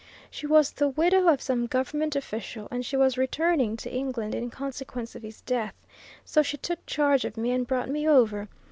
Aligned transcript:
She 0.31 0.47
was 0.47 0.71
the 0.71 0.89
widow 0.89 1.27
of 1.27 1.43
some 1.43 1.67
government 1.67 2.15
official, 2.15 2.67
and 2.71 2.83
she 2.83 2.97
was 2.97 3.19
returning 3.19 3.77
to 3.77 3.93
England 3.93 4.33
in 4.33 4.49
consequence 4.49 5.13
of 5.13 5.21
his 5.21 5.41
death. 5.41 5.75
So 6.25 6.41
she 6.41 6.57
took 6.57 6.83
charge 6.87 7.23
of 7.23 7.37
me 7.37 7.51
and 7.51 7.67
brought 7.67 7.87
me 7.87 8.09
over. 8.09 8.49